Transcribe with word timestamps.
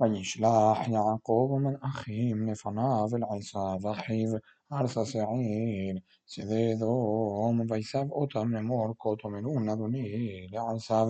וישלח 0.00 0.78
יעקב 0.88 1.50
מלאכים 1.60 2.48
לפניו 2.48 3.08
אל 3.14 3.38
עשיו 3.38 3.92
אחיו 3.92 4.28
ארצה 4.72 5.04
שעיר 5.04 5.98
שדה 6.26 6.72
אדום 6.76 7.60
ויסב 7.70 8.10
אותם 8.10 8.50
לאמור 8.54 8.94
כה 8.98 9.08
תאמרון 9.22 9.68
אדוני 9.68 10.46
לעשיו 10.50 11.06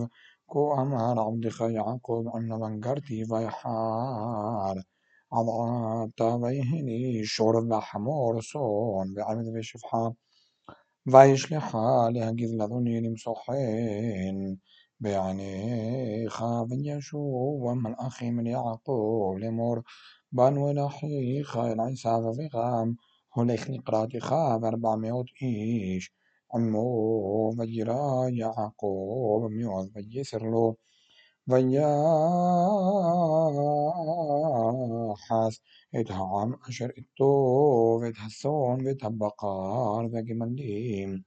כה 0.48 0.82
אמר 0.82 1.20
עבדך 1.20 1.60
יעקב 1.60 2.24
עם 2.34 2.52
לבן 2.52 2.80
גרתי 2.80 3.22
ויחר 3.28 4.72
עד 5.30 5.46
עתה 5.48 6.24
ויהי 6.24 6.82
לי 6.82 7.24
שור 7.24 7.52
וחמור 7.70 8.34
צאן 8.52 9.12
ועבד 9.16 9.58
ושפחה 9.58 10.08
וישלחה 11.06 12.08
להגיד 12.12 12.50
לאדוני 12.58 13.00
למצוא 13.00 13.34
חן 13.46 14.54
بيعني 14.99 16.29
خاف 16.29 16.67
يشوف 16.71 17.63
من 17.77 17.93
أخي 17.95 18.31
من 18.31 18.47
يعقوب 18.47 19.37
لمر 19.39 19.81
بأن 20.31 20.57
ونحي 20.57 21.43
خير 21.43 21.81
عيسى 21.81 22.33
في 22.35 22.49
غام. 22.53 22.97
هليخ 23.33 23.69
نقراتي 23.69 24.19
خاب 24.19 24.65
أربعمائة 24.65 25.23
إيش؟ 25.43 26.13
عمو 26.53 27.51
فجرا 27.51 28.29
يعقوب 28.29 29.51
ميوز 29.51 29.91
فجسر 29.95 30.51
له 30.51 30.75
فيا 31.49 31.87
حاس 35.29 35.61
اتهام 35.95 36.53
أشر 36.67 36.93
التوف 36.97 38.03
اتهسون 38.03 38.77
بتبقار 38.85 40.07
ذاك 40.07 40.25
مليم. 40.31 41.23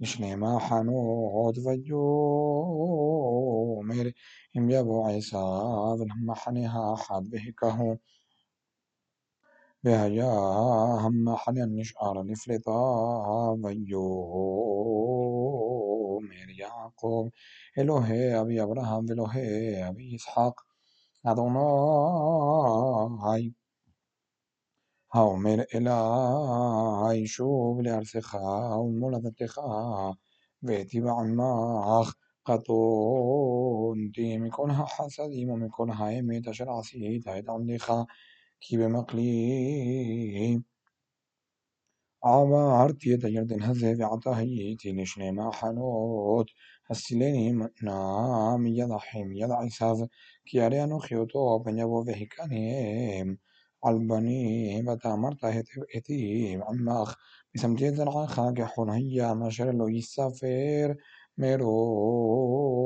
מחנות 0.00 1.58
ויאמר 1.58 2.10
אם 4.56 4.70
יבוא 4.70 5.10
עשיו 5.10 5.96
אל 6.02 6.08
המחנה 6.10 6.72
האחד 6.72 7.22
והכהו 7.30 7.96
והיה 9.84 10.32
המחנה 11.04 11.62
הנשאר 11.62 12.12
לפלטה 12.12 12.70
ויאמר 13.62 13.90
יעקב 16.48 17.28
אלוהי 17.78 18.40
אבי 18.40 18.62
אברהם 18.62 19.04
ואלוהי 19.08 19.88
אבי 19.88 20.14
יצחק 20.14 20.60
אדוני 21.24 21.60
האומר 25.14 25.56
אלי 25.74 27.26
שוב 27.26 27.80
לארצך 27.80 28.34
ולמולדתך 28.34 29.60
ואיטיבה 30.62 31.10
עמך 31.10 32.14
קטונתי 32.42 34.38
מכל 34.38 34.70
החסדים 34.70 35.50
ומכל 35.50 35.86
האמת 35.94 36.48
אשר 36.48 36.64
עשית 36.78 37.28
את 37.28 37.48
עבדך 37.48 37.92
כי 38.60 38.78
במקלי 38.78 40.56
עברתי 42.22 43.14
את 43.14 43.24
הירדן 43.24 43.62
הזה 43.62 43.92
ועתה 43.98 44.36
הייתי 44.36 44.92
לשני 44.92 45.30
מחנות 45.30 46.46
הסילני 46.90 47.52
נא 47.82 48.56
מיד 48.58 48.90
אחים 48.96 49.28
מיד 49.28 49.48
עשיו 49.66 49.96
כי 50.44 50.60
הרי 50.60 50.84
אנוכי 50.84 51.14
אותו 51.16 51.60
פן 51.64 51.78
יבוא 51.78 52.04
והכניהם 52.06 53.34
البني 53.87 54.81
بتامر 54.81 55.33
تهتيم 55.35 56.63
عمخ 56.63 57.15
بسمتي 57.55 57.95
زرعها 57.95 58.53
مشار 59.33 59.71
لو 59.71 59.87
يسافر 59.87 60.95
مروب 61.37 62.85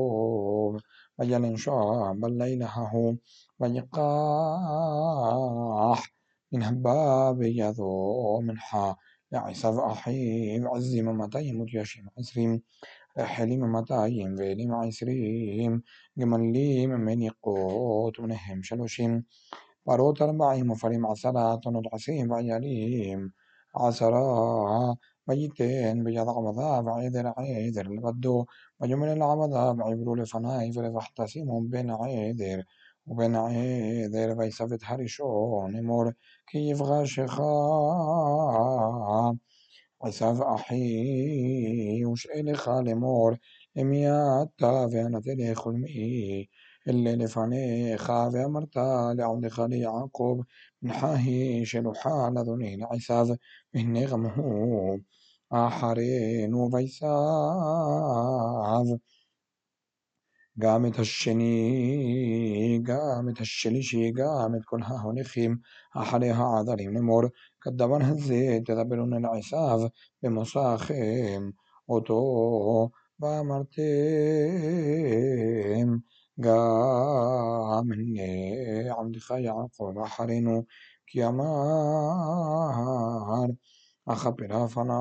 وجل 1.19 1.45
انشاء 1.45 2.11
الليل 2.11 2.63
هاهو 2.63 3.15
ويقاح 3.59 4.79
من 6.51 6.63
هباب 6.63 7.41
يذو 7.41 8.41
من 8.41 8.57
حا 8.59 8.95
يعسف 9.31 9.79
أحيم 9.79 10.67
عزي 10.67 11.01
متيم 11.01 11.61
متيشم 11.61 12.07
عسريم 12.17 12.61
حليم 13.17 13.61
متايم 13.71 14.35
فيلم 14.37 14.73
عسريم 14.75 15.83
جمليم 16.17 16.89
من 16.89 17.21
يقوت 17.21 18.19
منهم 18.19 18.63
شلوشيم. 18.63 19.25
පරෝතරමයි 19.89 20.61
عسرا 21.11 21.55
تنود 21.63 21.87
عسيم 21.93 22.27
بعياليم 22.27 23.31
عسرا 23.75 24.95
ميتين 25.27 26.03
بيضع 26.03 26.39
مذاب 26.41 26.89
عيدر 26.89 27.33
عيدر 27.37 27.85
البدو. 27.85 28.45
وجمل 28.79 29.09
العمذاب 29.09 29.81
عبروا 29.81 30.15
لفنايفر 30.17 30.93
فاحتسمهم 30.93 31.67
بين 31.67 31.91
عيدر. 31.91 32.63
وبين 33.07 33.35
عيدر 33.35 34.35
فيسفت 34.35 34.79
هرشون 34.85 35.83
مور 35.83 36.13
كيف 36.47 36.81
غاشخا. 36.81 37.49
عساف 40.03 40.41
أحي 40.41 42.05
وشئل 42.05 42.57
خالمور 42.57 43.37
لمياتا 43.75 44.87
فينا 44.87 45.19
تلي 45.21 45.55
خلمي 45.55 46.49
اللي 46.89 47.15
لفنيخ 47.15 48.09
وأمر 48.09 48.65
طالع 48.65 49.39
لخلي 49.43 49.79
يعقوب 49.79 50.45
من 50.81 50.91
حهيش 50.91 51.75
لحال 51.75 52.33
ذني 52.37 52.75
العثاذ 52.75 53.35
من 53.73 53.93
نغمه 53.93 54.35
آحرين 55.53 56.69
بيثاذ 56.69 57.09
גם 60.59 60.85
את 60.85 60.99
השני, 60.99 62.79
גם 62.83 63.29
את 63.29 63.41
השלישי, 63.41 64.11
גם 64.11 64.55
את 64.55 64.61
כל 64.65 64.79
ההונכים 64.83 65.57
אחרי 65.95 66.29
העדרים 66.29 66.93
לאמור, 66.93 67.21
כדבר 67.61 67.97
הזה 68.01 68.59
תדברון 68.65 69.13
אל 69.13 69.25
עשיו 69.37 69.79
במוסכם 70.23 71.49
אותו, 71.89 72.89
ואמרתם. 73.19 73.79
が 76.39 77.83
من 77.83 78.19
عبدك 78.91 79.31
يعقوب 79.31 79.97
أحرنوا 79.97 80.63
كيمار 81.07 82.39
أخبرها 84.07 84.67
فنا 84.67 84.99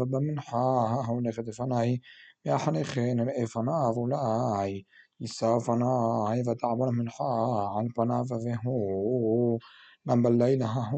وبمن 0.00 0.40
حولك 0.40 1.36
تفناي 1.36 2.00
يحرخين 2.44 3.20
الإفنا 3.20 3.92
ظلاي. 3.92 4.86
يسافنا 5.20 6.32
إذا 6.32 6.54
تعبر 6.54 6.90
من 6.90 7.10
حال 7.10 7.90
فنا 7.96 8.24
ففهو. 8.24 9.58
من 10.06 10.22
بليله 10.22 10.90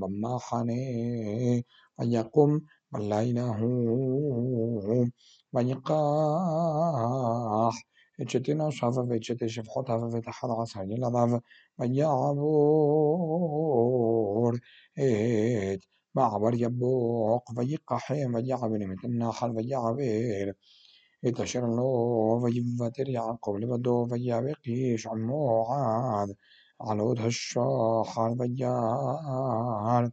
بما 0.00 0.38
حني 0.38 1.66
ويقوم 1.98 2.60
بليله 2.92 3.60
ويقاح 5.52 6.56
Eçetinaş 8.18 8.82
hafif 8.82 9.10
ve 9.10 9.20
çeteşif 9.20 9.66
hot 9.68 9.88
hafif 9.88 10.14
ve 10.14 10.20
tehad 10.22 10.50
asar 10.62 10.84
yelad 10.84 11.14
hafif 11.14 11.42
ve 11.80 11.86
yağbur 11.86 13.26
et 14.96 15.82
معبر 16.16 16.54
يبوق 16.64 17.44
فيقع 17.56 17.98
حين 17.98 18.32
فيعبر 18.34 18.80
مثل 18.86 19.08
النحل 19.08 19.50
فيعبر 19.56 20.52
يتشر 21.22 21.64
له 21.76 22.40
فيفتر 22.42 23.08
يعقوب 23.08 23.56
لبدو 23.56 24.06
فيبقيش 24.10 25.06
عمو 25.06 25.64
عاد 25.64 26.30
على 26.80 27.02
وجه 27.02 27.26
الشاحر 27.26 28.36
فيار 28.38 30.10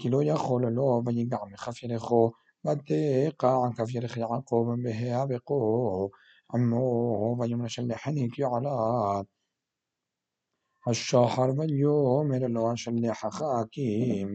كيلو 0.00 0.20
يخول 0.20 0.62
له 0.76 1.02
فيقع 1.04 1.44
من 1.44 1.56
خفير 1.56 1.98
خو. 1.98 2.30
فتيقع 2.64 3.64
عن 3.64 3.72
كفير 3.72 4.18
يعقوب 4.18 4.66
به 4.84 5.22
يبقوه 5.22 6.10
أمه 6.54 6.78
ويمشلحنك 7.38 8.40
على 8.40 9.24
الشهر 10.88 11.50
واليوم 11.50 12.34
لو 12.34 12.74
شلح 12.74 13.28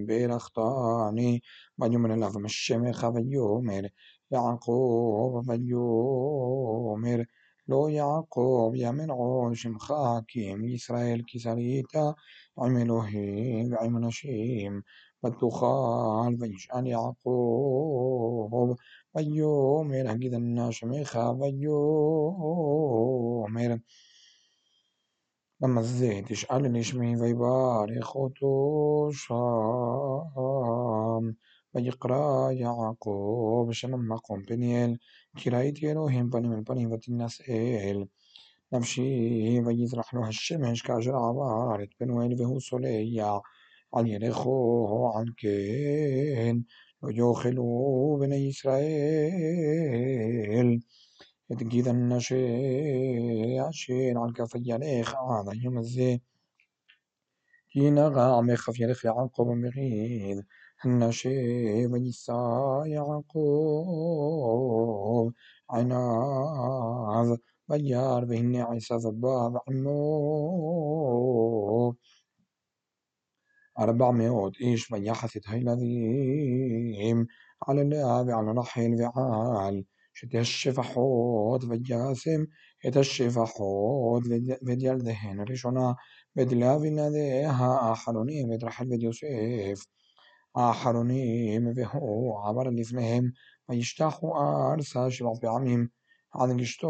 بير 0.07 0.35
أختاني 0.35 1.41
ويوم 1.77 2.07
لغم 2.07 2.45
الشمخ 2.45 3.03
ويومر 3.05 3.89
يعقوب 4.31 5.49
ويومر 5.49 7.25
لو 7.67 7.87
يعقوب 7.87 8.75
يمن 8.75 9.11
عوشم 9.11 9.77
خاكيم 9.77 10.73
إسرائيل 10.73 11.25
كسريتا 11.33 12.15
عملوهيم 12.57 13.73
وعملشيم 13.73 14.83
فتخال 15.23 16.37
ويشأل 16.41 16.87
يعقوب 16.87 18.77
ايو 19.17 19.83
ميرا 19.83 20.09
حقيد 20.09 20.33
الناش 20.33 20.83
ميخا 20.83 21.39
ايو 21.43 21.77
ميرا 23.49 23.79
لما 25.61 25.79
الزيت 25.79 26.31
يشعلني 26.31 26.83
شمي 26.83 27.17
فيباري 27.17 28.01
خطو 28.01 29.11
شام 29.11 29.35
ويقرا 31.73 32.51
يعقوب 32.51 33.71
شنما 33.71 33.97
مقوم 34.15 34.41
بنيل 34.41 34.99
كرايتي 35.43 35.93
روهم 35.93 36.29
بني 36.29 36.47
من 36.47 36.63
بني 36.63 36.89
فتنس 36.89 37.41
إيل 37.49 38.07
نمشي 38.73 39.59
ويزرح 39.59 40.13
له 40.13 40.27
الشمش 40.29 40.83
كاجر 40.83 41.15
عبارت 41.15 41.89
بنويل 41.99 42.37
فهو 42.37 42.59
سوليا 42.59 43.41
عن 43.95 44.05
ريخو 44.17 45.07
عن 45.07 45.25
كين 45.37 46.65
ويوخلوا 47.05 48.19
بني 48.19 48.49
إسرائيل. 48.49 48.95
يتجدن 51.49 52.19
شيء 52.19 53.61
عشين 53.61 54.17
على 54.17 54.33
كفيان 54.33 54.83
إخ 54.83 55.15
يوم 55.63 55.77
الزين. 55.77 56.21
كينا 57.75 58.07
غامي 58.07 58.53
إخف 58.53 58.79
يليخ 58.79 59.05
يعقوب 59.05 59.47
مغيد 59.47 60.45
النشي 60.85 61.87
ويسا 61.87 62.83
يعقوب؟ 62.85 64.25
عناذ 65.69 67.37
بيار 67.69 68.25
بهن 68.25 68.55
عيسى 68.55 68.95
ذباب 68.95 69.57
عمو 69.67 69.95
أربع 73.78 74.10
مئات 74.10 74.52
إيش 74.60 74.92
ויחס 74.92 75.36
את 75.36 75.42
הילדים 75.48 77.24
על 77.66 77.82
לאה 77.82 78.22
ועל 78.26 78.58
רחל 78.58 78.90
ועל 78.98 79.82
שתי 80.14 80.38
השפחות 80.38 81.64
וישם 81.64 82.44
את 82.88 82.96
השפחות 82.96 84.22
ואת 84.66 84.78
ילדיהן 84.82 85.40
הראשונה 85.40 85.92
ואת 86.36 86.52
לאה 86.52 86.76
ונדיה 86.76 87.50
האחרונים 87.50 88.50
ואת 88.50 88.64
רחל 88.64 88.84
ואת 88.90 89.02
יוסף 89.02 89.84
האחרונים 90.54 91.66
והוא 91.76 92.48
עבר 92.48 92.62
לפניהם 92.62 93.24
וישתחו 93.68 94.32
ארצה 94.72 95.10
שבע 95.10 95.30
פעמים 95.40 95.86
עד 96.32 96.60
אשתו 96.60 96.88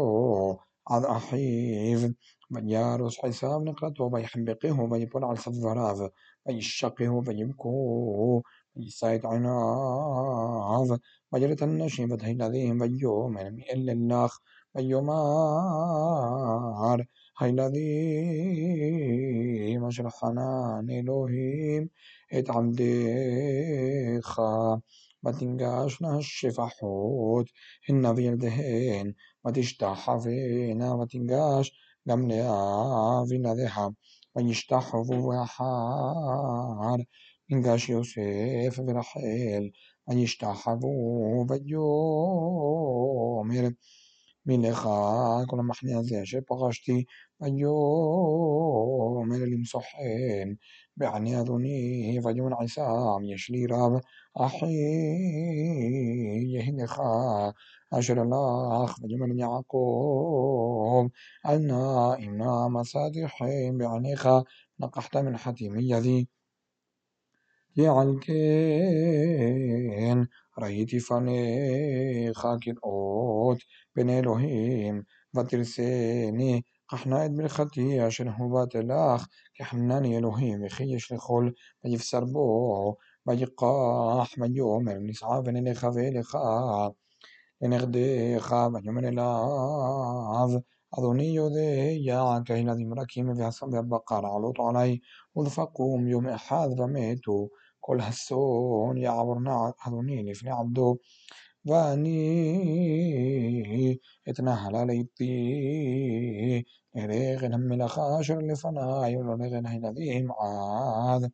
عن 0.88 1.04
أحيف 1.04 2.12
من 2.50 2.68
يارس 2.68 3.18
حساب 3.18 3.62
نقرت 3.62 4.00
وما 4.00 4.20
يحبقه 4.20 4.80
ويحبقه 4.80 4.80
ويبن 4.92 5.24
على 5.24 5.38
الضراب 5.46 6.10
ويشقه 6.46 7.08
ويبكوه 7.10 8.42
يسايد 8.76 9.26
عناف 9.26 10.98
وجرة 11.32 11.64
النشيب 11.64 12.16
تهيل 12.16 12.42
عليهم 12.42 12.80
ويوم 12.80 13.38
إلا 13.38 13.92
الناخ. 13.92 14.38
ويمار 14.76 16.26
هيلذي 17.38 17.88
مشرحنا 19.78 20.80
نلوهيم 20.84 21.90
إت 22.32 22.50
عمديخا 22.50 23.70
ما 25.22 25.32
تنقاشنا 25.32 26.18
الشفحوت 26.18 27.46
في 27.82 27.92
الدهين 28.32 29.14
ותשתחווינה 29.46 30.94
ותנגש 30.94 31.72
גם 32.08 32.28
לאה 32.28 33.22
וילדיה 33.28 33.86
וישתחוו 34.36 35.42
אחר 35.44 36.94
ינגש 37.50 37.88
יוסף 37.88 38.78
ורחל 38.86 39.64
וישתחוו 40.08 41.46
ויאמר 41.48 42.38
מלך 44.46 44.88
כל 45.46 45.58
המחנה 45.58 45.98
הזה 45.98 46.22
אשר 46.22 46.38
פגשתי 46.46 47.04
ויאמר 47.40 47.66
למצוא 49.52 49.80
חן 49.80 50.48
בעיני 50.96 51.40
אדוני 51.40 52.18
ויאמר 52.24 52.62
עשיו 52.64 53.18
יש 53.34 53.50
לי 53.50 53.66
רב 53.66 53.92
אחי 54.36 54.66
יהי 56.52 56.72
לך 56.82 57.00
אשר 57.99 58.13
הלך 58.19 58.95
ויאמר 59.01 59.35
יעקב 59.37 61.07
אל 61.45 61.57
נא 61.57 62.15
אם 62.19 62.37
נא 62.37 62.67
מצאתי 62.67 63.27
חן 63.27 63.77
בעיניך 63.77 64.29
לקחת 64.79 65.15
מנחתי 65.15 65.69
מידי 65.69 66.25
כי 67.73 67.87
על 67.87 68.15
כן 68.21 70.17
ראיתי 70.57 70.99
פניך 70.99 72.47
כראות 72.61 73.57
פני 73.93 74.19
אלוהים 74.19 75.01
ותרסני 75.35 76.61
קח 76.87 77.07
נא 77.07 77.25
את 77.25 77.31
ברכתי 77.35 78.07
אשר 78.07 78.23
הובאת 78.37 78.75
לך 78.75 79.27
כי 79.53 79.65
חנני 79.65 80.17
אלוהים 80.17 80.65
וכי 80.65 80.83
יש 80.83 81.11
לכל 81.11 81.49
ויבשר 81.83 82.25
בו 82.25 82.95
ויקח 83.27 84.37
ויאמר 84.37 84.97
נסעה 85.01 85.39
ונלך 85.45 85.87
ואליך 85.93 86.37
לנכדיך 87.61 88.55
ויאמר 88.73 89.07
אליו 89.07 90.49
אדוני 90.99 91.23
יודע 91.23 92.41
כי 92.45 92.53
הילדים 92.53 92.99
רכים 92.99 93.29
והבקר 93.71 94.21
עלות 94.35 94.55
עלי 94.59 94.99
ודפקום 95.37 96.07
יום 96.07 96.27
אחד 96.27 96.67
ומתו 96.77 97.47
כל 97.79 97.99
השון 97.99 98.97
יעבור 98.97 99.39
נע 99.39 99.57
אדוני 99.87 100.23
לפני 100.23 100.51
עבדו 100.51 100.95
ואני 101.65 102.27
אתנהל 104.29 104.75
עליתי 104.75 105.33
לרגל 106.95 107.53
המלאכה 107.53 108.01
אשר 108.21 108.37
לפניי 108.37 109.17
ולרגל 109.17 109.61
הילדים 109.65 110.31
עד 110.31 111.29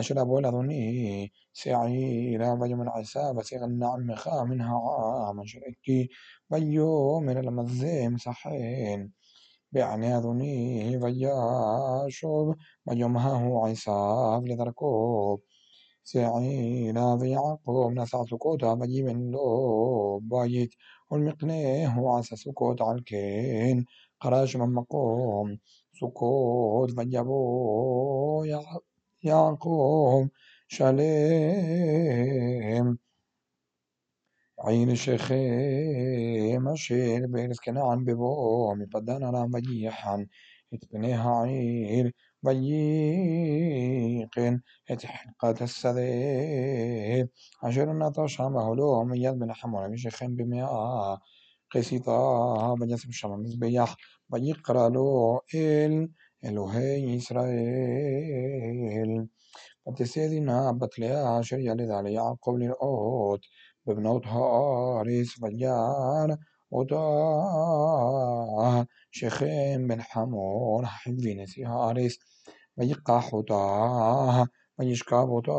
אשר 0.00 0.22
אבוא 0.22 0.40
אל 0.40 0.46
אדוני 0.46 1.28
سعيلة 1.57 2.55
بجو 2.55 2.75
من 2.75 2.81
العسى 2.81 3.33
بسيغ 3.33 3.63
النعم 3.65 4.15
خا 4.15 4.43
منها 4.43 4.77
غا 4.79 5.33
من 5.33 5.45
شركي 5.45 6.09
بيو 6.49 7.19
من 7.19 7.37
المزيم 7.37 8.17
صحين 8.17 9.11
بعني 9.71 10.17
أذني 10.17 10.97
بيا 10.97 11.35
شوب. 12.09 12.55
بيوم 12.87 13.17
ها 13.17 13.47
هو 13.47 13.65
عسى 13.65 13.91
عساب 13.91 14.45
سعي 16.03 16.23
سعينا 16.23 17.17
في 17.17 17.35
عقوب 17.35 17.91
نسع 17.93 18.25
سكوتا 18.25 18.73
بجي 18.73 19.03
من 19.03 19.31
لوب. 19.31 20.29
بايت 20.29 20.71
والمقنيه 21.11 21.87
عسى 22.09 22.35
سكوت 22.35 22.81
عالكين 22.81 23.85
قراش 24.21 24.55
من 24.57 24.73
مقوم 24.73 25.59
سكوت 26.01 26.91
فجبو 26.91 28.45
يعقوم 29.23 30.29
שלם 30.68 31.00
עיר 34.66 34.94
שכם 34.94 36.68
אשר 36.74 37.18
בארץ 37.30 37.58
כנען 37.58 38.04
בבוא 38.04 38.74
מפדן 38.76 39.22
ארם 39.22 39.54
ויחן 39.54 40.20
את 40.74 40.84
פני 40.90 41.14
העיר 41.14 42.10
וייחן 42.44 42.64
את 44.92 45.04
חלקת 45.04 45.62
השדה 45.62 46.00
אשר 47.68 47.84
נטש 47.84 48.40
המהלו 48.40 49.04
מיד 49.04 49.38
בן 49.38 49.54
חמור 49.54 49.88
משכם 49.88 50.36
במאה 50.36 51.14
כסיתה 51.70 52.20
וישם 52.80 53.12
שם 53.12 53.32
המזבח 53.32 53.96
ויקרא 54.30 54.88
לו 54.88 55.38
אל 55.54 56.06
אלוהי 56.44 57.14
ישראל 57.16 57.48
Decision 59.89 60.49
بتلاقيها 60.73 61.29
عشان 61.37 61.59
يلد 61.61 61.91
عليها 61.91 62.21
عن 62.23 62.35
قبل 62.35 62.63
القوت 62.63 63.41
ببنوتها 63.85 65.01
ريس 65.01 65.41
مليان 65.43 66.37
ودا 66.71 66.97
شيخين 69.11 69.87
بن 69.87 70.01
حمون 70.01 70.85
حبي 70.85 71.35
نسيها 71.35 71.91
ريس 71.91 72.19
ويقاح 72.77 73.33
ودا 73.33 74.47
ويشكاب 74.79 75.29
ودا 75.29 75.53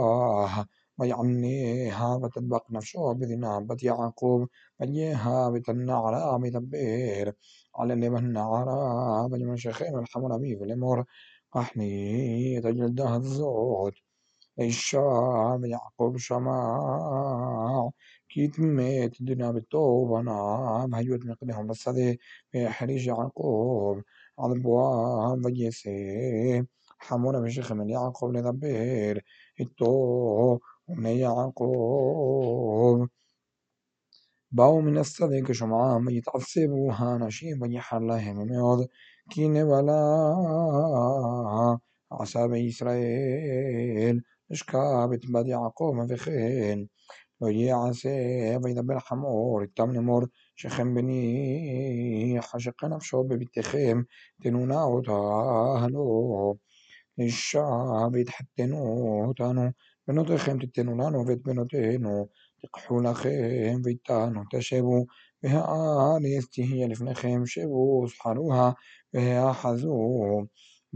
ويعنيها 0.99 2.18
بتبق 2.18 2.71
نفسه 2.71 3.12
بذنابة 3.12 3.76
يعقوب. 3.83 4.49
ويها 4.80 5.50
بتنعرى 5.50 6.38
بتبير 6.42 7.35
على 7.76 7.92
اللي 7.95 8.09
بنعرى 8.11 9.28
بجمع 9.28 9.54
شيخين 9.56 9.92
بن 9.92 10.06
حمون 10.06 10.33
أبي 10.33 10.56
في 10.56 10.64
الأمور. 10.64 11.04
أحني 11.56 12.61
تجلدها 12.61 13.16
الزوت. 13.16 13.92
الشعب 14.60 15.64
يعقوب 15.64 16.16
شمع 16.16 17.90
كتمة 18.28 19.10
الدنيا 19.20 19.50
بالطوبة 19.50 20.20
نعم 20.22 20.94
هيوت 20.94 21.26
مقدهم 21.26 21.66
بس 21.66 21.88
في 22.52 22.68
حريج 22.68 23.06
يعقوب 23.06 24.02
على 24.38 24.52
عضبوان 24.54 25.40
ضيسي 25.42 26.64
حمونا 26.98 27.40
بشيخ 27.40 27.72
من 27.72 27.88
يعقوب 27.90 28.36
لدبير 28.36 29.25
التو 29.60 30.58
ومن 30.88 31.10
يعقوب 31.10 33.08
باو 34.52 34.80
من 34.80 34.98
الصديق 34.98 35.52
شيء 35.52 35.98
من 35.98 36.20
نشيب 37.18 37.58
يحلهم 37.72 38.36
ميوض 38.46 38.86
كين 39.30 39.56
ولا 39.56 39.92
عصاب 42.12 42.52
إسرائيل 42.54 44.22
אשכב 44.53 45.09
את 45.15 45.31
בת 45.31 45.47
יעקב 45.47 45.95
וכן 46.09 46.79
לא 47.41 47.49
יעשה 47.49 48.09
וידבר 48.62 48.99
חמור 48.99 49.62
איתם 49.62 49.93
לאמור 49.93 50.21
שכם 50.57 50.95
בני 50.95 52.37
חשק 52.41 52.85
נפשו 52.85 53.25
בביתכם 53.25 54.03
תנונה 54.43 54.83
אותה 54.83 55.12
לו 55.88 56.55
אישה 57.19 57.67
והתחתנו 58.12 58.79
אותנו 59.29 59.62
בנותיכם 60.09 60.59
תתנו 60.59 60.97
לנו 60.99 61.26
ואת 61.26 61.43
בנותינו 61.43 62.26
תיקחו 62.61 63.00
לכם 63.00 63.81
ואיתנו 63.85 64.41
תשבו 64.50 65.07
והארץ 65.43 66.45
תהיה 66.53 66.88
לפניכם 66.88 67.47
שבו 67.47 68.07
זחלוה 68.09 68.73
והאחזו 69.15 69.99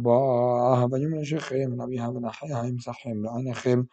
وهبني 0.05 1.07
من 1.07 1.25
شيخهم 1.25 1.83
نبي 1.83 2.01
هبنا 2.01 2.31
حيهم 2.33 2.79
صحهم 2.79 3.23
لعنخهم 3.25 3.89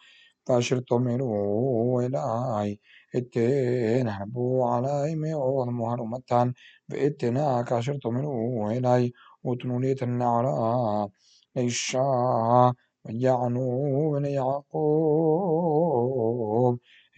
فأشر 0.46 0.78
تمروا 0.80 2.02
إلهي 2.02 2.78
اتين 3.14 4.08
هبو 4.08 4.64
علي 4.64 5.16
مئوض 5.16 5.68
مهر 5.68 6.00
ومتان 6.02 6.52
بإتنا 6.88 7.62
كأشر 7.62 7.98
تمروا 8.02 8.72
إلهي 8.72 9.12
وتنوليتن 9.44 10.22
على 10.22 11.08
إشاء 11.56 12.72
وجعنوا 13.04 14.20
يعقوب 14.20 15.58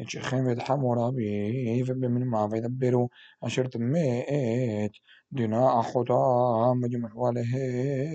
اتشخمت 0.01 0.61
حمورابي 0.63 1.85
فبمن 1.85 2.25
ما 2.27 2.49
فيدبروا 2.49 3.09
أشر 3.43 3.67
تميت 3.67 4.93
دناء 5.31 5.83
خطاهم 5.83 6.85
وجمحوالهم 6.85 8.11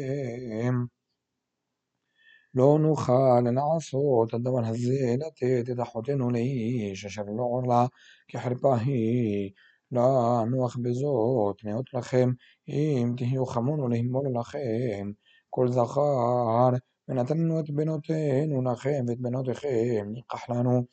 لو 2.53 2.77
نخال 2.77 3.53
نعصو 3.53 4.25
تدوان 4.25 4.65
هزيلة 4.65 5.29
تتحوتن 5.39 6.31
ليش 6.31 7.05
أشر 7.05 7.23
العرلا 7.29 7.89
كحرباهي 8.27 9.53
لا 9.91 10.45
نوخ 10.49 10.77
بزوت 10.77 11.65
نيوت 11.65 11.93
لخيم 11.93 12.37
إيم 12.69 13.15
تهيو 13.15 13.45
خمون 13.45 13.93
لهم 13.93 14.37
لخيم. 14.39 15.15
كل 15.49 15.71
زخار 15.71 16.79
ונתנו 17.09 17.59
את 17.59 17.69
בנותינו 17.69 18.61
לכם 18.61 19.05
ואת 19.07 19.19
בנותיכם 19.19 20.05
ניקח 20.11 20.49
לנו 20.49 20.85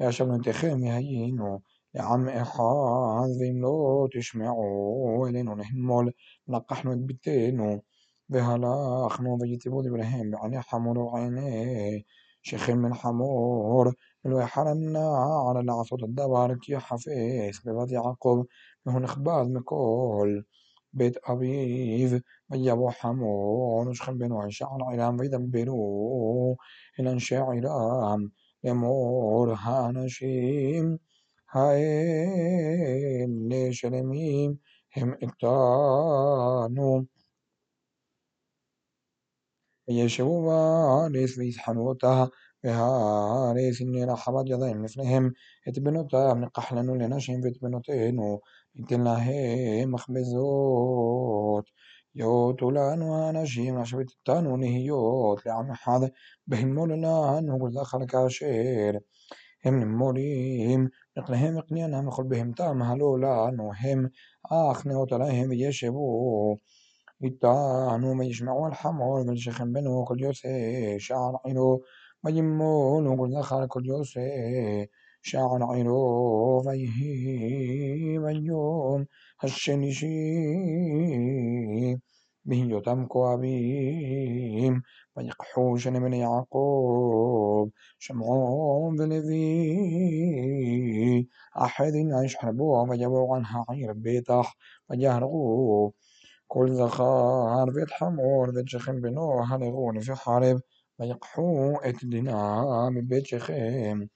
וישבנו 0.00 0.36
אתכם 0.40 0.82
והיינו 0.82 1.58
לעם 1.94 2.28
אחד 2.28 3.28
ואם 3.40 3.62
לא 3.62 4.06
תשמעו 4.12 5.26
אלינו 5.28 5.54
נהמול 5.54 6.10
לקחנו 6.48 6.92
את 6.92 6.98
ביתנו 6.98 7.80
והלכנו 8.30 9.38
ויציבו 9.40 9.82
דבריהם 9.82 10.30
בעיני 10.30 10.62
חמור 10.62 10.98
ובעיני 10.98 12.02
שכם 12.42 12.82
בן 12.82 12.94
חמור 12.94 13.84
ולא 14.24 14.42
יחל 14.42 14.68
הנער 14.68 15.52
לעשות 15.64 16.02
הדבר 16.02 16.46
כי 16.60 16.72
יחפש 16.72 17.66
בבת 17.66 17.90
יעקב 17.90 18.42
והוא 18.86 19.00
נכבד 19.00 19.44
מכל 19.52 20.40
بيت 20.92 21.16
أبيذ 21.24 22.20
ميب 22.50 22.88
حمون 22.88 23.88
وشخم 23.88 24.18
بن 24.18 24.32
وعشان 24.32 24.68
علام 24.82 25.20
ويدا 25.20 25.38
بنو 25.38 26.56
إن 27.00 27.18
شاعلام 27.18 28.32
لمور 28.64 29.52
هانشيم 29.54 30.98
هاين 31.50 33.48
ليش 33.48 33.86
لميم 33.86 34.58
هم 34.96 35.12
إلتانو. 35.22 37.06
يشبوا 39.88 40.40
وانيس 41.02 41.38
ويسحنوتها 41.38 42.30
بها 42.64 43.54
ليس 43.54 43.80
إني 43.82 44.04
رحمت 44.04 44.44
يضين 44.50 44.84
لفنهم. 44.84 45.32
اتبنوتا 45.68 46.34
من 46.34 46.48
قحلنو 46.48 46.94
لنشهم 46.94 47.42
فتبنوتينو 47.42 48.40
يمكن 48.78 49.04
لهي 49.04 49.86
مخبزوت 49.86 51.64
يوت 52.14 52.62
ولانو 52.62 53.32
ما 53.32 53.32
نشبت 53.82 54.10
تانو 54.24 54.56
نهيوت 54.56 55.46
لعم 55.46 55.72
حاض 55.72 56.10
بهم 56.46 56.74
مولا 56.74 57.40
نقول 57.40 57.74
دخل 57.74 58.04
كاشير 58.04 59.00
هم 59.66 59.74
نموليهم 59.80 60.90
نقلهم 61.18 61.60
قنينا 61.60 62.00
نقول 62.00 62.26
بهم 62.28 62.52
تام 62.52 62.82
هلو 62.82 63.16
هلولا 63.16 63.50
نوهم 63.50 64.10
آخ 64.52 64.86
نوت 64.86 65.12
عليهم 65.12 65.52
يشبو 65.52 66.56
يتانو 67.20 68.14
ما 68.14 68.24
يجمعوا 68.24 68.68
الحمول 68.68 69.26
من 69.26 69.36
شيخن 69.36 69.72
بنو 69.72 70.04
كل 70.04 70.22
يوسي 70.22 70.98
شعر 70.98 71.38
عينو 71.46 71.82
ما 72.22 72.30
يمون 72.30 73.06
وقل 73.06 73.30
دخل 73.38 73.66
كل 73.66 73.86
يوسي 73.86 74.88
شعر 75.22 75.62
عينيه 75.62 76.62
من 78.18 78.46
يوم 78.46 79.06
هشنشي 79.40 80.08
به 82.44 82.56
يتم 82.56 83.06
كوابيم 83.06 84.82
ويقحوش 85.16 85.88
من 85.88 86.12
يعقوب 86.12 87.72
شمعون 87.98 88.96
بلذي 88.96 89.38
أحد 91.60 91.92
عيش 91.96 92.34
يشربوه 92.34 92.90
ويبو 92.90 93.34
عنها 93.34 93.64
عير 93.68 93.92
بيتخ 93.92 94.52
ويهرغوه 94.90 95.92
كل 96.48 96.72
ذخار 96.72 97.72
في 97.72 97.82
الحمور 97.82 98.50
ذا 98.50 98.62
شخم 98.66 99.00
بنوها 99.00 99.58
لغون 99.58 100.00
في 100.00 100.14
حرب 100.14 100.60
ويقحو 100.98 101.76
اتدنا 101.76 102.90
من 102.90 103.06
بيت 103.06 103.26
شخم 103.26 104.06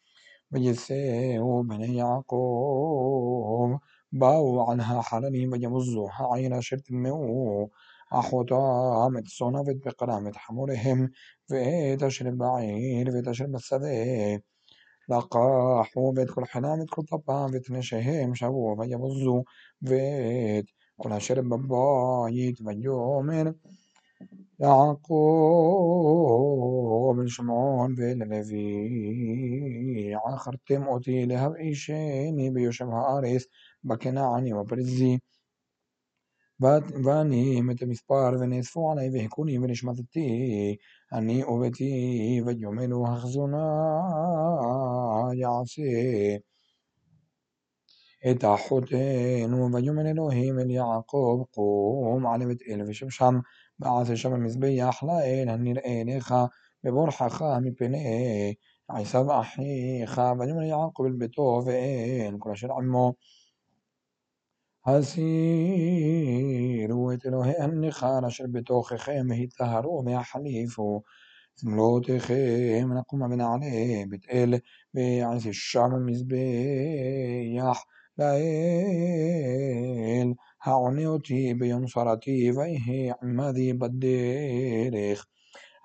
שכם 0.51 0.55
ויסעו 0.57 1.63
בני 1.67 1.87
יעקב 1.87 3.71
באו 4.13 4.71
על 4.71 4.79
החללים 4.79 5.51
ויבוזו 5.51 6.07
העיר 6.17 6.59
אשר 6.59 6.75
טמאו 6.77 7.69
אחותם 8.11 9.17
את 9.19 9.23
צאנה 9.37 9.61
ואת 9.61 9.77
בקרם 9.85 10.25
ואת 10.25 10.35
חמוריהם 10.35 11.07
ואת 11.49 12.03
אשר 12.03 12.25
בעיר 12.37 13.07
ואת 13.13 13.27
אשר 13.27 13.45
בשדה 13.51 13.87
לקחו 15.09 16.13
ואת 16.15 16.29
כל 16.29 16.45
חינם 16.45 16.79
ואת 16.79 16.89
כל 16.89 17.01
טפם 17.01 17.45
ואת 17.53 17.69
נשיהם 17.69 18.35
שבו 18.35 18.75
ויבוזו 18.79 19.43
ואת 19.81 20.65
כל 20.95 21.13
אשר 21.13 21.35
בבית 21.35 22.61
ויאמר 22.65 23.51
יעקב 24.61 25.13
בן 27.17 27.27
שמעון 27.27 27.93
וללוי 27.97 28.53
עכרתם 30.33 30.87
אותי 30.87 31.25
להבאישני 31.25 32.51
ביושב 32.53 32.85
הארץ 32.89 33.43
בכנעני 33.83 34.53
ובפריזי 34.53 35.17
ואני 37.03 37.61
את 37.71 37.81
המספר 37.81 38.29
ונאספו 38.39 38.91
עלי 38.91 39.09
והכוני 39.13 39.57
ונשמטתי 39.57 40.75
אני 41.13 41.43
וביתי 41.43 42.41
ויאמרו 42.45 43.07
החזונה 43.07 43.67
יעשה 45.33 45.81
את 48.31 48.43
אחותינו 48.43 49.69
ויאמר 49.73 50.07
אלוהים 50.11 50.59
אל 50.59 50.69
יעקב 50.69 51.43
קום 51.51 52.27
עלה 52.27 52.45
בית 52.45 52.61
אל 52.69 52.81
ושב 52.87 53.09
שם 53.09 53.39
ועשה 53.81 54.15
שם 54.15 54.33
המזבח 54.33 55.03
לאל 55.03 55.49
הנראה 55.49 56.01
לך 56.05 56.35
בבורחך 56.83 57.41
מפני 57.61 58.53
עשיו 58.87 59.41
אחיך 59.41 60.21
ויאמר 60.39 60.61
יעקב 60.61 61.03
אל 61.05 61.11
ביתו 61.11 61.61
ואל 61.65 62.35
כל 62.39 62.51
אשר 62.51 62.71
עמו 62.71 63.13
הסירו 64.85 65.21
את 67.13 67.25
אלוהי 67.25 67.53
הנכר 67.59 68.27
אשר 68.27 68.43
בתוככם 68.51 69.27
והיטהרו 69.29 70.03
והחליפו 70.05 71.01
שמלותיכם 71.61 72.89
נקומה 72.97 73.25
ונעלה 73.25 74.05
בית 74.09 74.25
אל 74.29 74.53
ועשה 74.93 75.49
שם 75.51 75.93
המזבח 75.93 77.83
לאל 78.17 78.37
هعنيوتي 80.64 81.54
بيمصرتي 81.54 82.52
فيه 82.52 83.14
عمادي 83.22 83.72
بدي 83.72 84.88
ريخ 84.88 85.24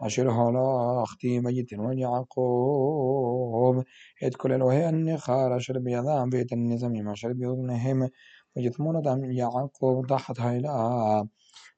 أشير 0.04 0.32
هلاختي 0.32 1.40
ميت 1.40 1.74
ويعقوب 1.80 3.84
إت 4.24 4.36
كل 4.38 4.54
الوهي 4.54 4.90
أني 4.90 5.18
خار 5.18 5.58
أشير 5.58 5.80
بيضام 5.80 6.30
بيت 6.30 6.54
النزميم 6.54 7.10
أشر 7.10 7.34
بأذنهم 7.34 8.10
ويثمون 8.56 9.02
يعقوب 9.32 10.08
تحت 10.08 10.40
هيلا. 10.42 11.28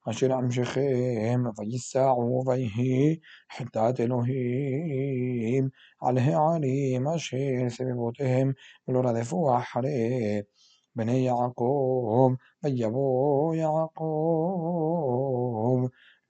أشير 0.08 0.40
أمشخهم 0.40 1.54
فيساعوا 1.54 2.44
فيه 2.56 3.20
حتى 3.48 3.94
تلوهيم. 3.94 5.72
عليه 6.04 6.36
عليم 6.36 7.08
أشير 7.08 7.70
سببوتهم 7.70 8.54
ولو 8.88 9.24
فوح 9.24 9.64
حرير 9.64 10.46
סביבותיהם 10.89 11.09
ולא 11.09 11.13
רדפו 11.13 11.15
אחרי 11.15 11.15
בני 11.15 11.19
יעקב 11.19 12.33
ויבוא 12.63 13.55
יעקב 13.55 14.05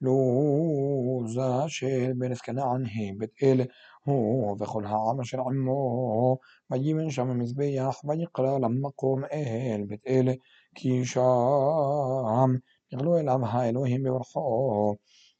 לוזה 0.01 1.67
של 1.67 2.11
בנס 2.17 2.41
כנען 2.41 2.85
היא 2.85 3.13
בית 3.17 3.31
אל 3.43 3.61
הוא 4.05 4.57
וכל 4.59 4.85
העם 4.85 5.21
אשר 5.21 5.39
עמו 5.39 6.37
ויבן 6.71 7.09
שם 7.09 7.29
המזבח 7.29 8.01
ויקרא 8.03 8.59
למקום 8.59 9.23
אל 9.23 9.83
בית 9.87 10.07
אל 10.07 10.29
כי 10.75 11.05
שם 11.05 12.55
יגלו 12.93 13.17
אליו 13.19 13.39
האלוהים 13.45 14.03
בברכו 14.03 14.95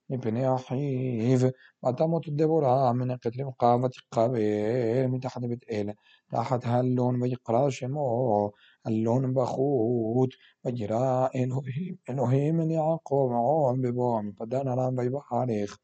מפני 0.10 0.56
אחיו, 0.56 1.50
ותמות 1.86 2.30
דבורה 2.30 2.94
מנקת 2.94 3.32
רבקה 3.40 3.76
ותקבל 3.84 5.08
מתחת 5.08 5.42
לבית 5.44 5.66
אל, 5.70 5.90
תחת 6.32 6.60
הלון 6.64 7.22
ויקרא 7.22 7.70
שמו 7.70 8.52
הלון 8.85 9.35
בחוט, 9.35 10.35
וירא 10.65 11.27
אלוהים, 11.35 11.95
אלוהים 12.11 12.61
אל 12.61 12.71
יעקב 12.71 13.31
עוד 13.35 13.83
בבוא 13.83 14.21
מפדן 14.23 14.69
ארם 14.69 14.99
ויברך 14.99 15.79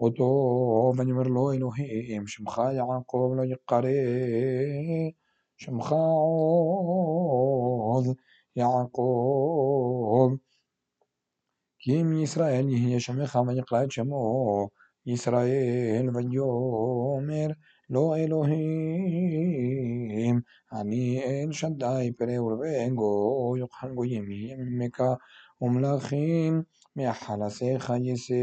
אותו, 0.00 0.92
ויאמר 0.96 1.22
לו 1.22 1.52
אלוהים 1.52 2.26
שמך 2.26 2.62
יעקב 2.76 3.32
לא 3.36 3.42
יקרא 3.44 3.80
שמך 5.56 5.92
עוז 7.92 8.14
יעקב 8.56 10.30
כי 11.78 12.00
אם 12.00 12.22
ישראל 12.22 12.68
יהיה 12.68 13.00
שמך 13.00 13.38
ויקרא 13.46 13.84
את 13.84 13.90
שמו 13.90 14.68
ישראל 15.06 16.06
ויאמר 16.14 17.48
אלוהים 17.91 19.49
אני 20.73 21.21
אל 21.23 21.51
שדי 21.51 22.11
פרא 22.17 22.39
ורבה 22.39 22.89
גוי 22.95 23.59
יאכל 23.59 23.93
גויים 23.93 24.31
יהיה 24.31 24.57
ממך 24.57 25.03
ומלכים 25.61 26.61
מאחלסיך 26.95 27.93
יישאו 28.03 28.33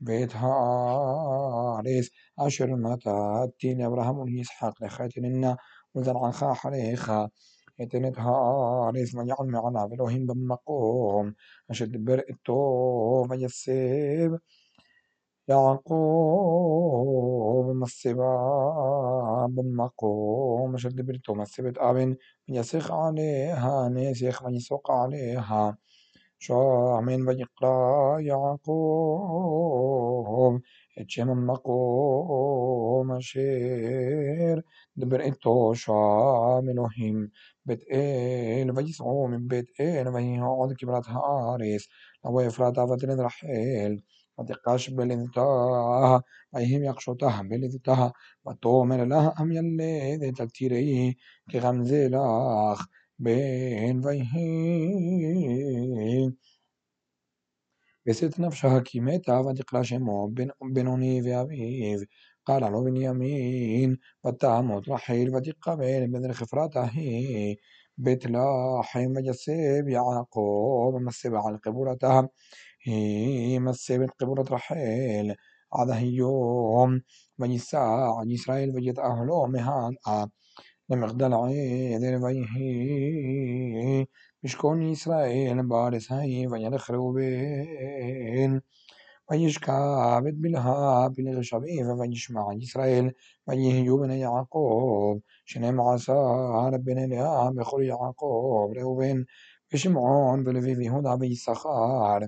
ואת 0.00 0.30
הארץ 0.34 2.06
אשר 2.46 2.66
נתתי 2.66 3.74
לאברהם 3.78 4.18
וליצחק 4.18 4.72
לך 4.80 5.00
אתננה 5.00 5.54
וזרעך 5.96 6.42
אחריך 6.42 7.12
אתן 7.82 8.04
את 8.08 8.14
הארץ 8.16 9.14
ויען 9.14 9.50
מעליו 9.50 9.88
אלוהים 9.94 10.26
במקום 10.26 11.30
אשר 11.72 11.84
דיבר 11.84 12.18
איתו 12.28 13.24
ויסב 13.30 14.30
يعقوب 15.51 17.41
مصباب 17.75 19.55
مقوم 19.59 20.77
شد 20.77 21.01
برتو 21.07 21.35
مسبت 21.35 21.77
أبن 21.77 22.09
من 22.49 22.55
يسخ 22.55 22.91
عليها 22.91 23.89
نسيخ 23.89 24.43
من 24.45 24.53
يسوق 24.55 24.91
عليها 24.91 25.77
شو 26.39 27.01
من 27.01 27.27
ويقرا 27.27 28.19
يعقوب 28.19 29.41
اتشم 30.97 31.29
مقوم 31.47 33.19
شير 33.19 34.63
دبر 34.95 35.25
انتو 35.25 35.73
شام 35.73 36.69
الوهيم 36.69 37.31
بيت 37.65 37.83
ايل 37.91 38.71
ويسعو 38.71 39.27
من 39.27 39.47
بيت 39.47 39.65
ايل 39.79 40.07
ويهعود 40.07 40.73
كبرات 40.73 41.09
هاريس 41.09 41.89
لو 42.25 42.39
افراد 42.39 42.79
عفتن 42.79 43.19
رحيل 43.21 44.03
ما 44.41 44.47
تقاش 44.47 44.91
تاها 45.35 46.23
أيهم 46.57 46.83
يقشطها 46.83 47.41
بالذي 47.41 47.79
تاها 47.79 48.13
وتؤمر 48.45 49.05
لها 49.05 49.33
أم 49.39 49.51
يلد 49.51 50.35
تكتيريه 50.35 51.13
كغمز 51.51 51.93
لاخ 51.93 52.85
بين 53.19 54.01
فيه 54.01 54.31
بسيت 58.07 58.39
نفسها 58.39 58.79
كي 58.79 58.99
ميتا 58.99 59.37
وتقرا 59.39 59.83
شمو 59.83 60.27
بنوني 60.61 61.21
في 61.23 61.35
أبيب 61.35 62.07
قال 62.45 62.61
له 62.61 62.83
بنيامين 62.83 63.97
وتعمد 64.23 64.89
رحيل 64.89 65.35
وتقبل 65.35 66.07
من 66.07 66.25
الخفرات 66.25 66.77
هي 66.77 67.55
بيت 67.97 68.27
لاحم 68.27 69.17
وجسيب 69.17 69.87
يعقوب 69.89 70.95
مسيب 71.01 71.35
على 71.35 71.57
قبورتها 71.57 72.29
על 72.86 72.92
קבורתה 72.92 72.96
היא 72.96 73.60
מסבת 73.60 74.10
קבורת 74.10 74.50
רחל 74.50 75.30
עד 75.72 75.90
היום 75.90 76.98
וייסע 77.38 78.06
ישראל 78.30 78.70
וידעהו 78.74 79.24
לו 79.24 79.46
מהלאה 79.46 80.24
למגדל 80.90 81.32
עדר 81.96 82.18
ויהי 82.22 84.04
משכון 84.44 84.82
ישראל 84.82 85.58
בארץ 85.68 86.10
ההיא 86.10 86.48
וילך 86.48 86.90
ראובן 86.90 88.58
וישכב 89.30 90.22
את 90.28 90.34
בלהה 90.34 91.08
בלרש 91.16 91.54
אביו 91.54 91.98
וישמע 91.98 92.40
ישראל 92.60 93.08
ויהיו 93.48 93.98
בני 93.98 94.16
יעקב 94.16 95.14
שנים 95.46 95.80
עשר 95.80 96.14
בני 96.84 97.06
לאה 97.06 97.50
בכל 97.56 97.82
יעקב 97.82 98.68
ראובן 98.80 99.16
ושמעון 99.72 100.42
ולוי 100.46 100.74
ויהודה 100.76 101.14
ויששכר 101.20 102.18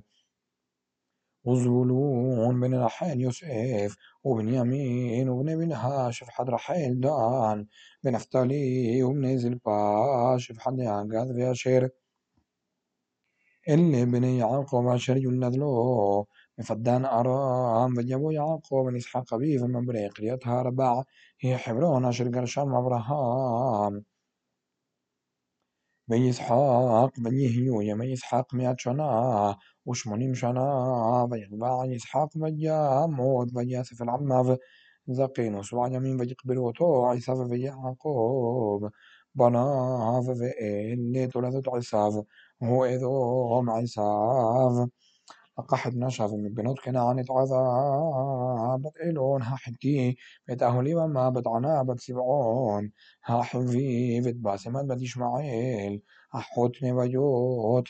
وزبولون 1.45 2.59
بن 2.59 2.75
رحيل 2.75 3.21
يوسف 3.21 3.95
وبنيامين 4.23 5.29
وبن 5.29 5.57
بلها 5.59 6.11
شفحد 6.11 6.49
رحيل 6.49 6.99
دان. 7.01 7.67
بنفتالي 8.03 9.03
وبن 9.03 9.37
زلبا 9.37 10.35
شفحد 10.39 10.79
يعقاد 10.79 11.31
وأشير 11.39 11.89
اللي 13.69 14.05
بني 14.05 14.37
يعقوب 14.37 14.85
يولد 15.09 15.55
له 15.55 16.25
مفدان 16.59 17.05
أرام 17.05 17.97
وجابوا 17.97 18.33
يعقوب 18.33 18.85
بن 18.89 18.95
إسحاق 18.97 19.33
أبيه 19.33 19.67
من 19.67 19.85
بري 19.85 20.07
قريتها 20.07 20.61
ربع 20.61 21.03
هي 21.39 21.57
حبرون 21.57 22.05
أشر 22.05 22.29
قرشام 22.29 22.75
أبراهام. 22.75 24.03
ויצחק 26.12 27.18
ויהיו 27.24 27.82
ימי 27.82 28.06
יצחק 28.06 28.42
מאת 28.52 28.78
שנה 28.78 29.52
ושמונים 29.90 30.34
שנה 30.34 30.64
ויגבע 31.30 31.86
יצחק 31.86 32.26
ויעמוד 32.40 33.50
ויאסף 33.54 34.02
אל 34.02 34.08
עמיו 34.08 34.44
זקן 35.06 35.62
שבע 35.62 35.88
ימים 35.92 36.20
ויקבלו 36.20 36.66
אותו 36.66 37.12
עשיו 37.12 37.36
ויעקב 37.50 38.80
בניו 39.34 40.22
ואלה 40.26 41.26
תולדות 41.30 41.68
עשיו 41.76 42.12
הוא 42.58 42.86
אדום 42.86 43.68
עשיו 43.70 44.70
أقحت 45.59 45.93
نشعة 45.95 46.29
بنطق 46.33 46.87
عن 46.87 47.19
العذاب. 47.19 48.87
إلون 49.03 49.41
هحكي 49.41 50.15
بتأهلي 50.49 50.95
وما 50.95 51.29
بتعنا 51.29 51.83
بتسبعون 51.83 52.91
هحفي 53.23 54.21
بديش 54.87 55.17
معيل 55.17 56.01
أحوتني 56.35 56.91
ويوت 56.91 57.87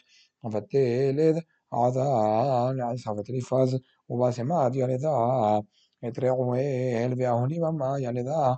فتيلد 0.54 1.43
عذان 1.73 2.78
يعني 2.78 2.82
عيسى 2.82 3.15
فتلفز 3.15 3.80
وباسمات 4.10 4.76
يلدا 4.76 5.63
يترعويل 6.04 7.15
بأهلي 7.15 7.62
وما 7.62 7.97
يلدا 7.99 8.58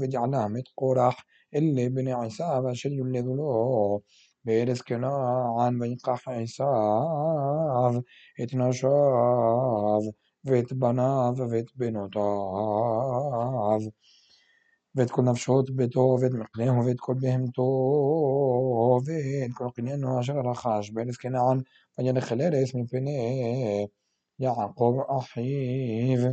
بدي 0.00 0.16
عنا 0.16 0.48
متقرح 0.48 1.26
اللي 1.54 1.88
بن 1.88 2.08
عيسى 2.08 2.60
بشري 2.64 3.00
اللي 3.02 3.20
ذلو 3.20 4.02
וג'עלם 4.46 4.72
את 4.72 4.82
קורח 4.82 4.98
אלה 4.98 5.64
בני 5.64 5.64
עשיו 5.64 5.64
אשר 5.64 5.64
יולדו 5.68 5.68
לו 5.68 5.72
בארץ 5.72 5.72
כנען 5.72 5.82
ויקח 5.82 6.28
עשיו 6.28 8.00
את 8.42 8.54
נשיו 8.54 10.00
ואת 10.44 10.72
בניו 10.72 11.34
ואת 11.50 11.66
בנותיו 11.76 12.22
ואת 14.94 15.10
כל 15.10 15.22
נפשות 15.22 15.70
ביתו 15.70 16.18
ואת 16.20 16.32
מקנהו 16.32 16.86
ואת 16.86 17.00
כל 17.00 17.14
בהמתו 17.20 17.62
ואת 19.06 19.50
כל 19.54 19.68
קניינו 19.74 20.20
אשר 20.20 20.32
רכש 20.32 20.90
בארץ 20.90 21.16
כנען 21.16 21.60
וילך 21.98 22.32
אל 22.32 22.42
ארץ 22.42 22.74
מפני 22.74 23.86
יעקב 24.38 24.98
אחיו 25.18 26.32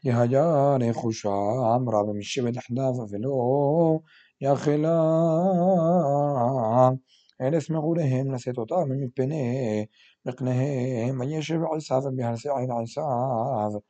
כי 0.00 0.12
היה 0.12 0.76
רכושם 0.90 1.88
רב 1.92 2.12
משבט 2.18 2.56
יחדיו 2.56 2.92
ולא 3.10 3.98
يا 4.40 4.52
يخلان 4.52 4.90
أن 7.40 7.54
اسمعوا 7.54 7.96
لهم 7.96 8.34
نسيت 8.34 8.60
طعم 8.60 8.88
من 8.88 9.08
بنيه 9.16 9.88
مقنهم 10.26 11.22
أن 11.22 11.30
يشب 11.30 11.62
عصاف 11.64 12.06
بهرسع 12.06 12.64
العصاف 12.64 13.82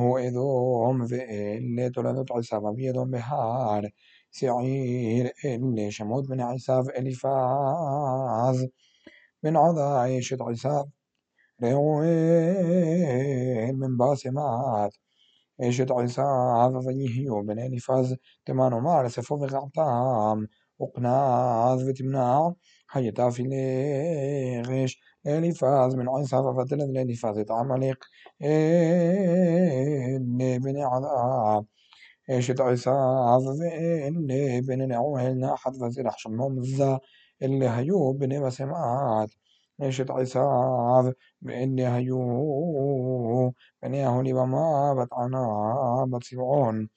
هو 0.00 0.18
إذوم 0.18 1.04
ذئل 1.04 1.90
تولدت 1.94 2.32
عصاف 2.32 2.62
بيدهم 2.62 3.10
بهار 3.10 3.90
سعير 4.30 5.32
إلي 5.44 5.90
شمود 5.90 6.26
بن 6.26 6.40
عصاف 6.40 6.88
إليفاز 6.88 8.66
من 9.42 9.56
عضا 9.56 10.20
عصاف 10.40 10.86
ريوين 11.62 12.98
من 13.78 13.96
باسمات 13.96 14.94
جدعسا 15.70 16.22
عذضيه 16.22 17.30
بنين 17.42 17.78
فاز 17.78 18.16
تمانو 18.46 18.80
مار 18.80 19.08
سفوف 19.08 19.42
غعطام 19.52 20.48
وقنا 20.78 21.16
عذبت 21.64 22.02
منها 22.02 22.54
حيتا 22.86 23.30
في 23.30 23.42
ليغش 23.42 25.00
الفاز 25.26 25.94
من 25.94 26.08
عيسى 26.08 26.36
ففتلت 26.36 26.82
الالفاز 26.82 27.38
تعملق 27.38 27.98
اللي 28.42 30.58
بن 30.58 30.76
عذاب 30.78 31.66
إيش 32.30 32.46
تعيسى 32.48 32.90
عذب 32.90 33.62
اللي 34.08 34.60
بن 34.60 34.88
نعوهلنا 34.88 35.56
حد 35.56 35.76
فزير 35.76 36.10
حشمهم 36.10 36.58
الزا. 36.58 36.98
اللي 37.42 37.68
هيوب 37.68 38.18
بن 38.18 38.46
بسمات 38.46 39.30
إيشت 39.82 40.10
عصاف 40.10 41.14
اللي 41.46 41.86
هيو 41.86 42.18
بني 43.82 44.06
هوني 44.06 44.32
بما 44.32 44.94
بتعنا 45.04 46.06
بتسبعون 46.12 46.88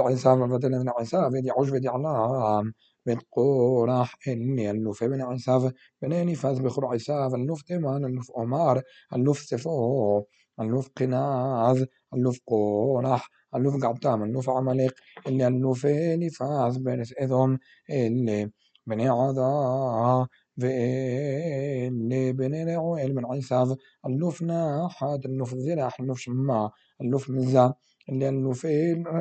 عصاف 0.00 0.38
بدل 0.38 0.88
عصاف 0.88 1.32
دي 1.32 1.50
عجب 1.50 1.76
دي 1.76 1.88
علام. 1.88 2.74
بن 3.06 3.18
قورح 3.32 4.14
إني 4.28 4.70
اللوف 4.70 5.04
بن 5.04 5.22
عصاف 5.22 5.72
بن 6.02 6.26
نفاس 6.26 6.58
بخر 6.58 6.86
عصاف 6.86 7.34
اللوف 7.34 7.62
تمان 7.62 8.04
اللوف 8.04 8.30
أمار 8.38 8.82
اللوف 9.14 9.38
سفو 9.38 10.24
اللوف 10.60 10.88
قناز 10.96 11.86
اللوف 12.14 12.38
قورح 12.46 13.30
اللوف 13.54 13.84
قعتام 13.84 14.22
اللوف 14.22 14.50
عملق 14.50 14.94
اللي 15.26 15.46
اللوف 15.46 15.86
نفاس 16.24 16.78
بنس 16.78 17.12
إذهم 17.20 17.58
اللي 17.90 18.50
بني 18.86 19.08
عذا 19.08 20.26
واللي 20.58 22.32
بني 22.32 22.64
رعويل 22.64 23.14
من 23.14 23.24
عصاف 23.26 23.78
اللوف 24.06 24.42
ناحات 24.42 25.26
اللوف 25.26 25.54
زرح 25.54 26.00
اللوف 26.00 26.18
شما 26.18 26.70
اللوف 27.00 27.30
مزا 27.30 27.74
اللي 28.08 28.28
اللوف 28.28 28.66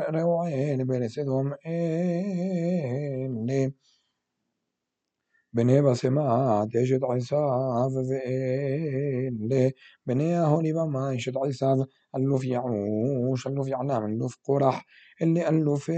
روعين 0.10 0.84
بنس 0.84 1.20
إذهم 1.20 1.54
اللي 3.26 3.74
بني 5.54 5.82
بسمات 5.82 6.76
يشد 6.76 7.04
عصاف 7.04 7.92
اللي 9.28 9.74
بني 10.06 10.40
هوني 10.40 10.74
بما 10.74 11.14
يشد 11.14 11.38
عصاف 11.38 11.88
اللوف 12.16 12.46
يعوش 12.46 13.48
اللوف 13.48 13.68
يعلام 13.68 14.06
اللوف 14.06 14.38
قرح 14.44 14.86
اللي 15.22 15.50
اللوف 15.50 15.92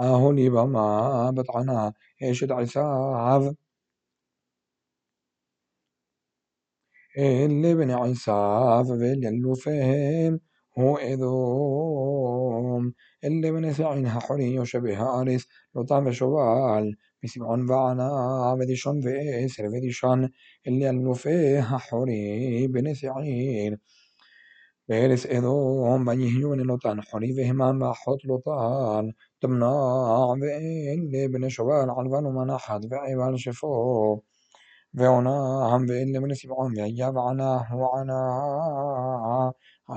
هوني 0.00 0.50
بما 0.50 1.30
بطعنا 1.30 1.92
يشد 2.22 2.52
عصاف 2.52 3.54
إللي 7.18 7.74
بني 7.74 7.92
عصاف 7.92 8.90
اللي 8.90 9.28
اللوفهم 9.28 10.40
هو 10.78 10.96
إذوم. 10.98 12.94
إللي 13.24 13.52
بني 13.52 13.72
سعينها 13.74 14.20
حري 14.20 14.58
وشبه 14.58 15.20
آرس 15.20 15.46
لطام 15.76 16.12
شوال. 16.12 16.96
بسمعون 17.24 17.66
بعنا 17.66 18.54
بديشون 18.60 19.00
بإسر 19.00 19.68
بديشون. 19.68 20.30
إللي 20.68 20.90
اللوفيها 20.90 21.78
حري 21.78 22.66
بني 22.68 22.94
سعين 22.94 23.78
بيرس 24.88 25.26
إذوم. 25.26 26.04
بنيهيون 26.04 26.60
لطان 26.72 27.02
حري 27.02 27.34
فهما 27.34 27.72
ما 27.72 27.92
حط 27.92 28.18
لطان. 28.24 29.12
تمنع 29.41 30.33
اللي 30.93 31.27
بني 31.27 31.49
شوال 31.49 31.89
علبان 31.89 32.25
ومنحت 32.25 32.85
بعبال 32.85 33.39
شفوه 33.39 34.21
ועונם 34.97 35.85
ואלה 35.89 36.19
בני 36.21 36.35
סמעון 36.35 36.73
והיה 36.77 37.09
וענה 37.09 37.57
וענה 37.79 38.21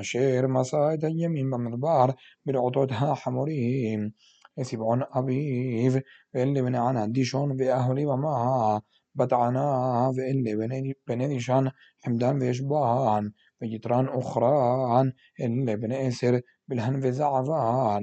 אשר 0.01 0.47
מסע 0.49 0.95
את 0.95 1.05
הימים 1.05 1.51
במדבר 1.51 2.07
ברעותות 2.47 2.89
החמורים 2.93 4.11
לסבעון 4.59 5.01
אביו 5.19 5.93
ואלה 6.35 6.63
בני 6.63 6.79
ענה 6.79 7.07
דישון 7.07 7.51
ואהולי 7.59 8.07
במה 8.07 8.79
בת 9.15 9.33
ענה 9.33 10.09
ואלה 10.17 10.67
בני 11.07 11.29
דישן 11.29 11.65
חמדן 12.05 12.43
וישבן 12.43 13.25
ויתרן 13.61 14.09
אוכרן 14.09 15.09
אלה 15.41 15.77
בני 15.77 16.07
עשר 16.07 16.33
בלהן 16.69 17.01
וזעבן 17.03 18.03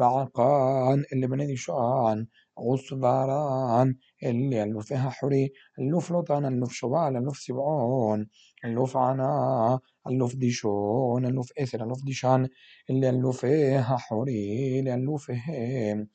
بعقان 0.00 1.04
اللي 1.12 1.26
بنادي 1.26 1.56
شعان 1.56 2.26
عصبران 2.58 3.96
اللي 4.22 4.62
اللو 4.62 4.80
فيها 4.80 5.10
حري 5.10 5.52
اللو 5.78 6.00
فلوطان 6.00 6.46
اللو 6.46 6.66
في 6.66 6.76
شبال 6.76 7.16
اللو 7.16 7.30
في 7.32 7.42
سبعون 7.42 8.28
اللو 8.64 8.84
في 8.86 8.98
عنا 8.98 9.80
اللو 10.06 10.26
في 10.26 10.36
ديشون 10.36 11.26
اللو 11.26 11.42
في 11.42 11.52
إسر 11.62 11.82
اللو 11.82 11.94
في 11.94 12.02
ديشان 12.04 12.48
اللي 12.90 13.10
اللو 13.10 13.32
فيها 13.32 13.96
حري 13.96 14.78
اللي 14.80 14.94
اللو 14.94 15.16
فيهم 15.16 16.08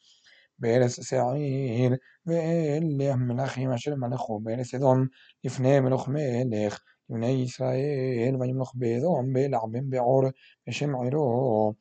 بيرس 0.60 1.00
سعير 1.00 1.98
واللي 2.28 3.16
ملخي 3.16 3.68
مشر 3.68 3.96
ملخو 3.96 4.40
بيرس 4.40 4.76
ذم 4.76 5.10
לפני 5.44 5.80
מלוך 5.80 6.10
מלך 6.10 6.82
לבני 7.12 7.28
ישראל 7.28 8.36
וימלוך 8.40 8.74
באדום 8.76 9.34
בלעבים 9.34 9.90
בעור 9.90 10.24
בשם 10.68 10.96
עירו 10.96 11.74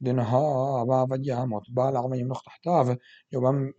لنهار 0.00 0.86
וימות 1.10 1.70
בלע 1.70 2.00
וימלוך 2.04 2.42
תחתיו 2.42 2.86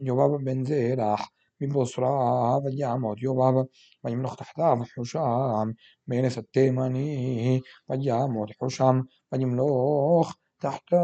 יובב 0.02 0.44
בן 0.44 0.66
זרח 0.66 1.30
מבוסרה 1.62 2.58
וימות 2.64 3.22
יובב 3.22 3.54
וימלוך 4.04 4.36
תחתיו 4.36 4.78
חושם 4.96 5.72
מארץ 6.08 6.38
התימני 6.38 7.60
וימות 7.90 8.50
חושם 8.60 9.02
וימלוך 9.32 10.36
תחתיו 10.60 11.00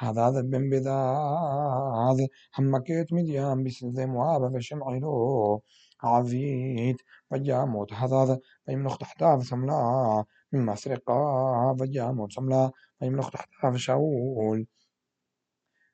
הדד 0.00 0.50
בן 0.50 0.70
בדד 0.70 2.16
המכה 2.56 3.00
את 3.00 3.12
מדיין 3.12 3.64
בשדה 3.64 4.06
מואב 4.06 4.42
ושם 4.54 4.78
עירו 4.88 5.60
עבית 6.02 6.96
וימות 7.30 7.92
הדד 7.92 8.36
וימלוך 8.68 8.96
Masrecaba 10.55 11.73
vayamos 11.77 12.35
la 12.37 12.71
يملخ 13.01 13.29
تحتها 13.29 13.77
شاول. 13.77 14.67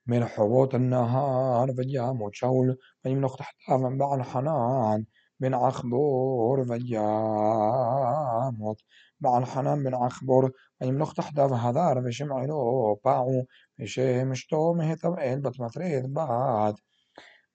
من 0.08 0.26
حبوط 0.26 0.76
النهار 0.76 1.74
فجام 1.74 2.30
شاول. 2.32 2.78
ويملخ 3.06 3.36
تحتها 3.36 3.78
منبع 3.78 4.15
الحنان 4.15 5.06
من 5.39 5.54
عخبور 5.54 6.65
فجامط 6.65 7.65
مع 9.21 9.38
الحنان 9.38 9.84
بن 9.84 9.95
عخبور 9.95 10.52
ويملخ 10.82 11.13
تحتها 11.13 11.56
هذار 11.69 12.04
في 12.04 12.12
شمعلو 12.12 12.95
باعو 13.06 13.45
في 13.78 13.88
شمشتو 13.88 14.74
مهتم 14.74 15.41
بتمثريت 15.41 16.06
بعد. 16.06 16.76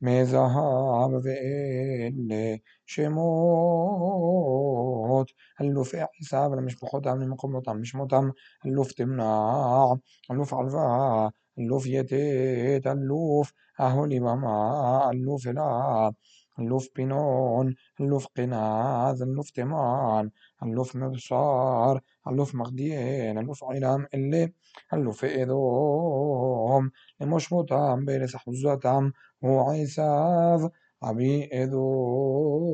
مذهب 0.01 1.27
اللي 1.27 2.63
شموت 2.87 3.17
اللوف 5.61 5.97
حساب 5.97 6.53
مش 6.53 6.77
بخدام 6.81 7.23
لمقمطم 7.23 7.77
مش 7.77 7.95
مطم 7.95 8.33
اللوف 8.67 8.93
تمنع 8.93 9.97
اللوف 10.31 10.55
عرفا 10.55 11.31
اللوف 11.59 11.87
يتيت 11.87 12.87
اللوف 12.87 13.53
أهولي 13.81 14.21
بما 14.21 15.11
اللوف 15.13 15.47
لا 15.49 16.13
اللوف 16.59 16.89
بنون 16.97 17.75
اللوف 18.01 18.27
قناذ 18.37 19.23
اللوف 19.23 19.51
تمان 19.51 20.31
اللوف 20.63 20.97
مبصار 20.97 22.01
اللوف 22.29 22.55
مغديين 22.55 23.39
اللوف 23.39 23.65
علام 23.65 24.07
اللي 24.15 24.53
اللوف 24.93 25.25
إذوم 25.25 26.91
لمش 27.21 27.53
مطام 27.53 28.05
بيرس 28.05 28.37
حزتم 28.37 29.13
عيساف 29.45 30.71
عبي 31.03 31.45
إذوم 31.45 32.67